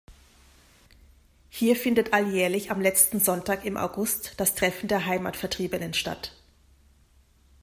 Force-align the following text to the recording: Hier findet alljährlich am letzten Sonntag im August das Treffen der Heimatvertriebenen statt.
Hier 1.51 1.75
findet 1.75 2.11
alljährlich 2.11 2.71
am 2.71 2.81
letzten 2.81 3.19
Sonntag 3.19 3.65
im 3.65 3.77
August 3.77 4.33
das 4.39 4.55
Treffen 4.55 4.87
der 4.87 5.05
Heimatvertriebenen 5.05 5.93
statt. 5.93 6.35